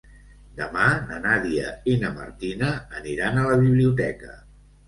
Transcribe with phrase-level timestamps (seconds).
[0.59, 4.35] Demà na Nàdia i na Martina aniran a la biblioteca.